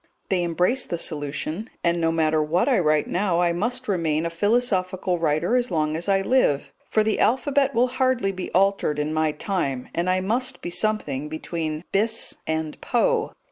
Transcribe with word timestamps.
They 0.29 0.43
embraced 0.43 0.89
the 0.89 0.97
solution, 0.97 1.69
and, 1.83 2.01
no 2.01 2.11
matter 2.11 2.41
what 2.41 2.67
I 2.67 2.79
write 2.79 3.05
now, 3.05 3.39
I 3.39 3.53
must 3.53 3.87
remain 3.87 4.25
a 4.25 4.31
philosophical 4.31 5.19
writer 5.19 5.55
as 5.55 5.69
long 5.69 5.95
as 5.95 6.09
I 6.09 6.23
live, 6.23 6.73
for 6.89 7.03
the 7.03 7.19
alphabet 7.19 7.75
will 7.75 7.89
hardly 7.89 8.31
be 8.31 8.49
altered 8.53 8.97
in 8.97 9.13
my 9.13 9.31
time, 9.31 9.89
and 9.93 10.09
I 10.09 10.19
must 10.19 10.63
be 10.63 10.71
something 10.71 11.29
between 11.29 11.83
"Bis" 11.91 12.33
and 12.47 12.81
"Poe." 12.81 13.33